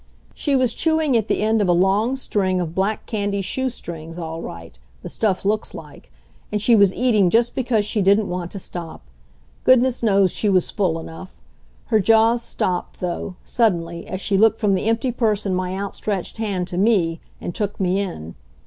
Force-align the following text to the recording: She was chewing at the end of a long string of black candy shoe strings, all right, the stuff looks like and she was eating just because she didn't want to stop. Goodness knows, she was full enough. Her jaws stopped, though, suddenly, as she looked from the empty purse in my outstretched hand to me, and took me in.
She 0.33 0.55
was 0.55 0.73
chewing 0.73 1.15
at 1.15 1.27
the 1.27 1.43
end 1.43 1.61
of 1.61 1.67
a 1.67 1.71
long 1.73 2.15
string 2.15 2.59
of 2.59 2.73
black 2.73 3.05
candy 3.05 3.43
shoe 3.43 3.69
strings, 3.69 4.17
all 4.17 4.41
right, 4.41 4.79
the 5.03 5.09
stuff 5.09 5.45
looks 5.45 5.75
like 5.75 6.11
and 6.51 6.59
she 6.59 6.75
was 6.75 6.91
eating 6.95 7.29
just 7.29 7.53
because 7.53 7.85
she 7.85 8.01
didn't 8.01 8.27
want 8.27 8.49
to 8.53 8.57
stop. 8.57 9.03
Goodness 9.63 10.01
knows, 10.01 10.31
she 10.31 10.49
was 10.49 10.71
full 10.71 10.97
enough. 10.97 11.39
Her 11.93 11.99
jaws 11.99 12.41
stopped, 12.41 12.99
though, 12.99 13.35
suddenly, 13.43 14.07
as 14.07 14.19
she 14.21 14.39
looked 14.39 14.57
from 14.59 14.73
the 14.73 14.85
empty 14.85 15.11
purse 15.11 15.45
in 15.45 15.53
my 15.53 15.77
outstretched 15.77 16.37
hand 16.37 16.67
to 16.69 16.79
me, 16.79 17.19
and 17.39 17.53
took 17.53 17.79
me 17.79 17.99
in. 17.99 18.33